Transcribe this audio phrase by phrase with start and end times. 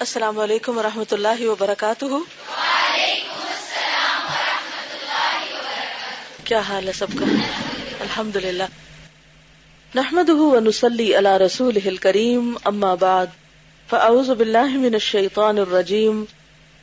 [0.00, 2.04] السلام علیکم و رحمۃ اللہ وبرکاتہ۔
[6.44, 7.24] کیا حال ہے سب کا؟
[8.00, 8.62] الحمد للہ
[9.94, 13.26] نحمد ونسلی علی رسول کریم اما بعد،
[13.90, 16.24] فاعوذ باللہ من الشیطان الرجیم،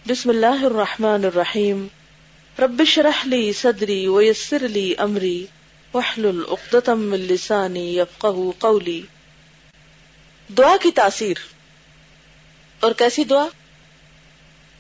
[0.09, 1.87] بسم اللہ الرحمن الرحیم۔
[2.59, 5.45] رب اشرح لی صدری ویسر لی امری،
[5.93, 9.01] واحلل عقدۃ من لسانی یفقهوا قولی۔
[10.57, 11.52] دعا کی تاثیر۔
[12.83, 13.45] اور کیسی دعا؟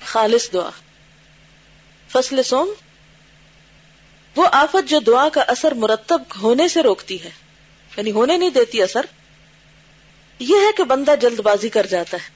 [0.05, 0.69] خالص دعا۔
[2.07, 2.73] فصل سوم
[4.35, 7.29] وہ آفت جو دعا کا اثر مرتب ہونے سے روکتی ہے
[7.97, 9.05] یعنی ہونے نہیں دیتی اثر،
[10.39, 12.29] یہ ہے کہ بندہ جلد بازی کر جاتا ہے۔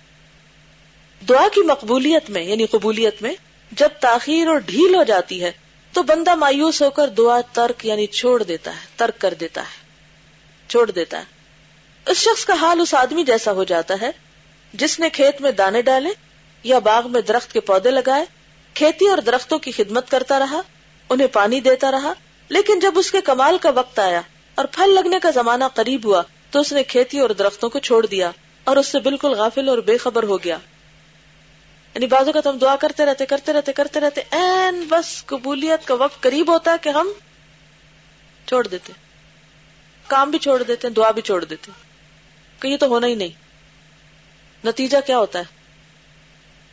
[1.30, 3.34] دعا کی مقبولیت میں یعنی قبولیت میں،
[3.72, 5.52] جب تاخیر اور ڈھیل ہو جاتی ہے،
[5.92, 9.76] تو بندہ مایوس ہو کر دعا ترک یعنی چھوڑ دیتا ہے، ترک کر دیتا ہے،
[10.68, 11.24] چھوڑ دیتا ہے۔
[12.06, 14.12] اس شخص کا حال اس آدمی جیسا ہو جاتا ہے
[14.74, 16.10] جس نے کھیت میں دانے ڈالے
[16.64, 18.26] یا باغ میں درخت کے پودے لگائے،
[18.74, 20.62] کھیتی اور درختوں کی خدمت کرتا رہا،
[21.10, 22.14] انہیں پانی دیتا رہا،
[22.50, 24.22] لیکن جب اس کے کمال کا وقت آیا
[24.56, 28.06] اور پھل لگنے کا زمانہ قریب ہوا، تو اس نے کھیتی اور درختوں کو چھوڑ
[28.06, 28.32] دیا
[28.64, 30.58] اور اس سے بالکل غافل اور بے خبر ہو گیا۔
[31.94, 35.94] یعنی بازو کا تم دعا کرتے رہتے کرتے رہتے کرتے رہتے، این بس قبولیت کا
[35.94, 37.10] وقت قریب ہوتا ہے کہ ہم
[38.46, 38.94] چھوڑ دیتے۔
[40.08, 41.72] کام بھی چھوڑ دیتے، دعا بھی چھوڑ دیتے۔
[42.60, 43.47] کہ یہ تو ہونا ہی نہیں۔
[44.68, 45.44] نتیجہ کیا ہوتا ہے؟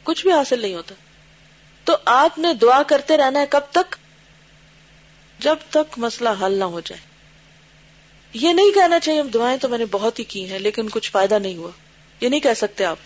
[0.02, 0.94] کچھ بھی حاصل نہیں ہوتا۔
[1.84, 3.96] تو آپ نے دعا کرتے رہنا ہے کب تک؟
[5.38, 7.00] جب تک مسئلہ حل نہ ہو جائے۔
[8.32, 11.38] یہ نہیں کہنا چاہیے دعائیں تو میں نے بہت ہی کی ہیں، لیکن کچھ فائدہ
[11.38, 11.70] نہیں ہوا۔
[12.20, 12.96] یہ نہیں کہہ سکتے آپ۔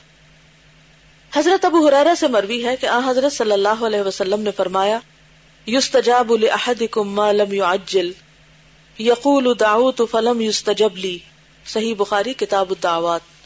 [1.37, 4.99] حضرت ابو حرارا سے مروی ہے کہ آ، حضرت صلی اللہ علیہ وسلم نے فرمایا،
[5.67, 8.13] یستجاب لاحدکم ما لم يعجل
[8.99, 11.19] یقول دعوت فلم یستجب لی۔
[11.67, 13.38] صحیح بخاری، کتاب الدعوات۔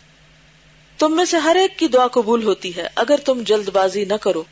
[1.03, 4.15] تم میں سے ہر ایک کی دعا قبول ہوتی ہے، اگر تم جلد بازی نہ
[4.15, 4.43] کرو۔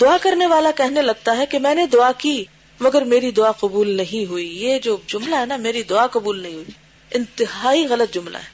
[0.00, 2.44] دعا کرنے والا کہنے لگتا ہے کہ میں نے دعا کی،
[2.80, 6.54] مگر میری دعا قبول نہیں ہوئی۔ یہ جو جملہ ہے نا، میری دعا قبول نہیں
[6.54, 6.70] ہوئی۔
[7.10, 8.48] انتہائی غلط جملہ ہے۔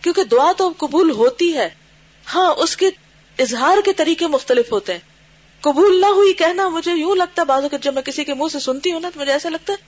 [0.00, 1.68] کیونکہ دعا تو قبول ہوتی ہے۔
[2.34, 2.90] ہاں اس کے
[3.38, 5.00] اظہار کے طریقے مختلف ہوتے ہیں۔
[5.60, 8.58] قبول نہ ہوئی کہنا مجھے یوں لگتا ہے، بعض جب میں کسی کے منہ سے
[8.58, 9.78] سنتی ہوں نا، تو مجھے ایسا لگتا ہے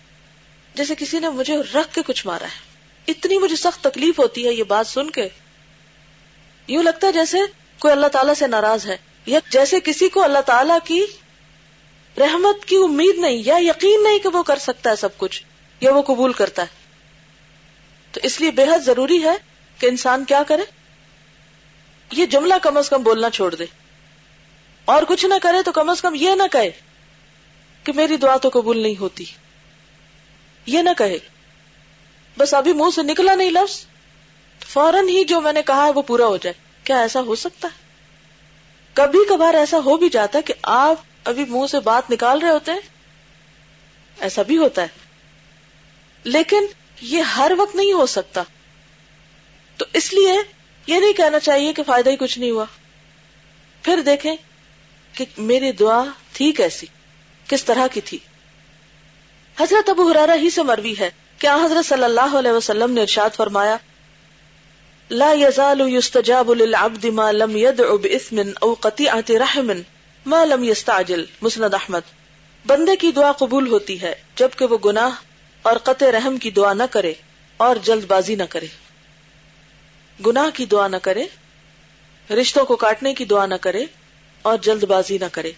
[0.75, 2.77] جیسے کسی نے مجھے رکھ کے کچھ مارا ہے۔
[3.09, 5.29] اتنی مجھے سخت تکلیف ہوتی ہے یہ بات سن کے۔
[6.69, 7.39] یوں لگتا ہے جیسے
[7.79, 8.97] کوئی اللہ تعالیٰ سے ناراض ہے،
[9.27, 11.01] یا جیسے کسی کو اللہ تعالیٰ کی
[12.19, 15.43] رحمت کی امید نہیں، یا یقین نہیں کہ وہ کر سکتا ہے سب کچھ،
[15.81, 16.67] یا وہ قبول کرتا ہے۔
[18.13, 19.35] تو اس لیے بے حد ضروری ہے
[19.79, 20.63] کہ انسان کیا کرے؟
[22.13, 23.65] یہ جملہ کم از کم بولنا چھوڑ دے۔
[24.85, 26.71] اور کچھ نہ کرے تو کم از کم یہ نہ کہے
[27.85, 29.25] کہ میری دعا تو قبول نہیں ہوتی۔
[30.67, 31.19] یہ نہ کہے۔
[32.39, 33.87] بس ابھی منہ سے نکلا نہیں لفظ۔
[34.69, 36.55] فوراً ہی جو میں نے کہا ہے وہ پورا ہو جائے۔
[36.85, 37.87] کیا ایسا ہو سکتا ہے؟
[38.93, 42.51] کبھی کبھار ایسا ہو بھی جاتا ہے کہ آپ ابھی منہ سے بات نکال رہے
[42.51, 42.81] ہوتے ہیں۔
[44.21, 44.87] ایسا بھی ہوتا ہے۔
[46.25, 46.65] لیکن
[47.01, 48.43] یہ ہر وقت نہیں ہو سکتا۔
[49.77, 50.33] تو اس لیے
[50.87, 52.65] یہ نہیں کہنا چاہیے کہ فائدہ ہی کچھ نہیں ہوا۔
[53.83, 54.37] پھر دیکھیں
[55.13, 56.87] کہ میری دعا تھی کیسی؟
[57.49, 58.19] کس طرح کی تھی؟
[59.61, 63.31] حضرت ابو حرارہ ہی سے مروی ہے۔ کیا حضرت صلی اللہ علیہ وسلم نے ارشاد
[63.37, 63.77] فرمایا
[65.11, 69.69] لا يزال يستجاب للعبد ما لم يدع باثم او قطيعه رحم
[70.27, 71.25] ما لم يستعجل.
[71.43, 72.09] مسند احمد
[72.65, 75.21] بندے کی دعا قبول ہوتی ہے جبکہ وہ گناہ
[75.65, 77.13] اور قطع رحم کی دعا نہ کرے
[77.61, 78.67] اور جلد بازی نہ کرے.
[80.19, 81.25] گناہ کی دعا نہ کرے،
[82.31, 83.85] رشتوں کو کاٹنے کی دعا نہ کرے
[84.43, 85.53] اور جلد بازی نہ کرے.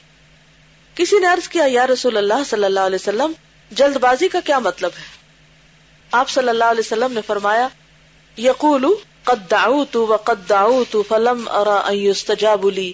[0.97, 3.33] کسی نے عرض کیا، یا رسول اللہ صلی اللہ علیہ وسلم،
[3.71, 5.05] جلد بازی کا کیا مطلب ہے؟
[6.11, 7.69] آپ صلی اللہ علیہ وسلم نے فرمایا
[8.37, 8.87] یقول
[9.29, 12.93] قد دعوت وقد دعوت فلم ارى ان يستجاب لي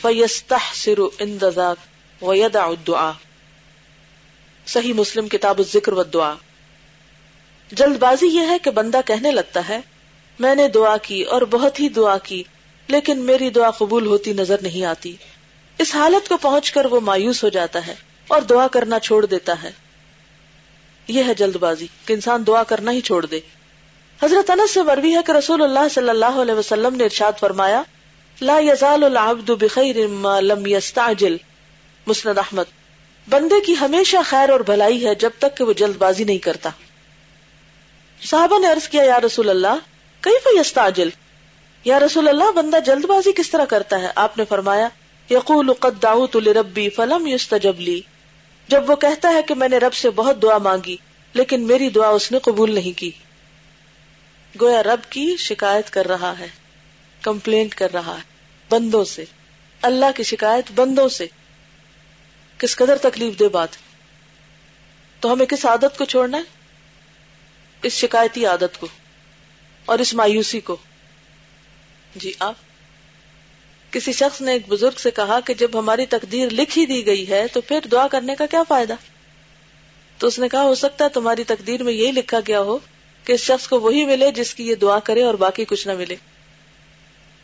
[0.00, 3.10] فيستحسر عند ذاك ويدع الدعاء
[4.66, 6.34] صحیح مسلم کتاب الذکر والدعاء۔
[7.72, 9.80] جلد بازی یہ ہے کہ بندہ کہنے لگتا ہے،
[10.38, 12.42] میں نے دعا کی اور بہت ہی دعا کی،
[12.88, 15.16] لیکن میری دعا قبول ہوتی نظر نہیں آتی۔
[15.78, 17.94] اس حالت کو پہنچ کر وہ مایوس ہو جاتا ہے
[18.26, 19.70] اور دعا کرنا چھوڑ دیتا ہے۔
[21.08, 23.40] یہ ہے جلد بازی، کہ انسان دعا کرنا ہی چھوڑ دے۔
[24.24, 27.82] حضرت انس سے مروی ہے کہ رسول اللہ صلی اللہ علیہ وسلم نے ارشاد فرمایا،
[28.40, 31.36] لا يزال العبد بخير ما لم يستعجل
[32.06, 32.62] مسند احمد۔
[33.28, 36.70] بندے کی ہمیشہ خیر اور بھلائی ہے جب تک کہ وہ جلد بازی نہیں کرتا۔
[38.24, 39.76] صحابہ نے عرض کیا، یا رسول اللہ،
[40.20, 41.08] کیف یستعجل؟
[41.84, 44.88] یا رسول اللہ، بندہ جلد بازی کس طرح کرتا ہے؟ آپ نے فرمایا،
[45.30, 48.00] یقول قد دعوت لربی فلم يستجب لی۔
[48.68, 50.96] جب وہ کہتا ہے کہ میں نے رب سے بہت دعا مانگی،
[51.32, 53.10] لیکن میری دعا اس نے قبول نہیں کی۔
[54.60, 56.48] گویا رب کی شکایت کر رہا ہے
[57.22, 58.22] کمپلینٹ کر رہا ہے،
[58.68, 59.24] بندوں سے۔
[59.82, 61.26] اللہ کی شکایت بندوں سے۔
[62.58, 63.68] کس قدر تکلیف دے بات
[65.20, 66.42] تو ہمیں کس عادت کو چھوڑنا ہے؟
[67.82, 68.86] اس شکایتی عادت کو
[69.84, 70.76] اور اس مایوسی کو۔
[72.16, 72.54] جی آپ،
[73.90, 77.28] کسی شخص نے ایک بزرگ سے کہا کہ جب ہماری تقدیر لکھ ہی دی گئی
[77.28, 78.94] ہے تو پھر دعا کرنے کا کیا فائدہ؟
[80.18, 82.78] تو اس نے کہا، ہو سکتا ہے تمہاری تقدیر میں یہی لکھا گیا ہو
[83.24, 85.92] کہ اس شخص کو وہی ملے جس کی یہ دعا کرے اور باقی کچھ نہ
[85.92, 86.16] ملے۔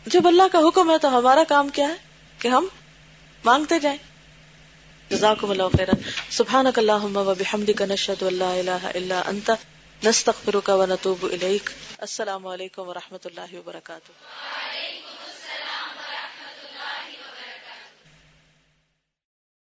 [0.07, 1.95] جب اللہ کا حکم ہے تو ہمارا کام کیا ہے؟
[2.39, 2.67] کہ ہم
[3.45, 3.99] مانگتے جائیں۔
[5.11, 5.93] جزاکم اللہ خیرا۔
[6.31, 9.51] سبحانک اللہم و بحمدک نشہد اللہ الہ الا انت۔
[10.05, 14.13] نستغفرک و نتوب الیک۔ السلام علیکم و رحمت اللہ وبرکاتہ۔